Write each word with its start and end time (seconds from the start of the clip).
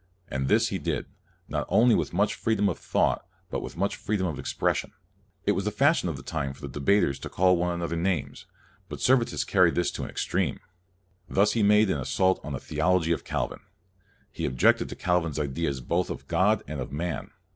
And 0.29 0.47
this 0.47 0.69
he 0.69 0.79
did, 0.79 1.05
not 1.47 1.67
only 1.69 1.93
with 1.93 2.11
much 2.11 2.33
freedom 2.33 2.69
of 2.69 2.79
thought, 2.79 3.23
but 3.51 3.59
with 3.61 3.77
much 3.77 3.95
freedom 3.95 4.25
of 4.25 4.39
expression. 4.39 4.93
It 5.45 5.51
was 5.51 5.63
the 5.63 5.69
fashion 5.69 6.09
of 6.09 6.17
the 6.17 6.23
time 6.23 6.53
for 6.53 6.67
debaters 6.67 7.19
to 7.19 7.29
call 7.29 7.55
one 7.55 7.71
another 7.71 7.95
names, 7.95 8.47
but 8.89 8.99
Servetus 8.99 9.43
carried 9.43 9.77
it 9.77 9.83
to 9.83 10.03
an 10.03 10.09
extreme. 10.09 10.59
Thus 11.29 11.51
he 11.51 11.61
made 11.61 11.91
an 11.91 11.99
assault 11.99 12.39
on 12.43 12.53
the 12.53 12.59
theology 12.59 13.11
of 13.11 13.23
Calvin. 13.23 13.59
He 14.31 14.47
objected 14.47 14.89
to 14.89 14.95
Calvin's 14.95 15.37
ideas 15.37 15.81
both 15.81 16.09
of 16.09 16.27
God 16.27 16.63
and 16.67 16.79
of 16.81 16.91
man. 16.91 17.29